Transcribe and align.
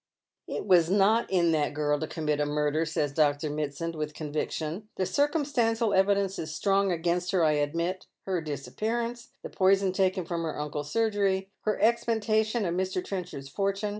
"It 0.47 0.63
v, 0.63 0.75
as 0.77 0.89
not 0.89 1.29
in 1.29 1.51
that 1.51 1.75
girl 1.75 1.99
to 1.99 2.07
commit 2.07 2.39
a 2.39 2.45
murder," 2.47 2.87
says 2.87 3.13
Dr. 3.13 3.51
Mit 3.51 3.75
sand, 3.75 3.93
with 3.93 4.15
con\nction." 4.15 4.85
TIts 4.97 5.11
circumstantial 5.11 5.93
evidence 5.93 6.39
is 6.39 6.55
strong 6.55 6.91
against 6.91 7.29
her, 7.33 7.43
I 7.43 7.51
admit— 7.51 8.07
her 8.25 8.41
disappearance— 8.41 9.29
the 9.43 9.51
poison 9.51 9.91
taken 9.91 10.25
from 10.25 10.41
her 10.41 10.59
uncle's 10.59 10.91
surgery— 10.91 11.51
her 11.65 11.79
expectation 11.79 12.65
of 12.65 12.73
Mr. 12.73 13.05
Trenchard's 13.05 13.47
fortune. 13.47 13.89